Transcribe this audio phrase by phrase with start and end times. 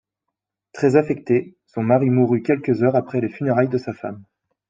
[0.73, 4.23] Très affecté, son mari mourut quelques heures après les funérailles de sa femme.